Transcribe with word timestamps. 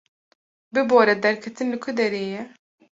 Bibore, 0.73 1.13
derketin 1.23 1.67
li 1.71 1.77
ku 1.83 1.89
derê 1.97 2.23
ye? 2.31 2.41